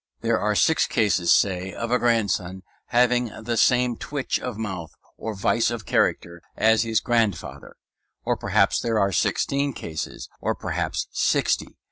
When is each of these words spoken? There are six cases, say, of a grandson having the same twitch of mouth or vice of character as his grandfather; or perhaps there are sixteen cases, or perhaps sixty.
There 0.21 0.39
are 0.39 0.55
six 0.55 0.87
cases, 0.87 1.31
say, 1.31 1.75
of 1.75 1.91
a 1.91 1.99
grandson 1.99 2.63
having 2.87 3.27
the 3.43 3.55
same 3.55 3.97
twitch 3.97 4.39
of 4.39 4.57
mouth 4.57 4.95
or 5.15 5.35
vice 5.35 5.69
of 5.69 5.85
character 5.85 6.41
as 6.57 6.81
his 6.81 6.99
grandfather; 6.99 7.75
or 8.25 8.35
perhaps 8.35 8.79
there 8.79 8.97
are 8.97 9.11
sixteen 9.11 9.73
cases, 9.73 10.27
or 10.39 10.55
perhaps 10.55 11.05
sixty. 11.11 11.77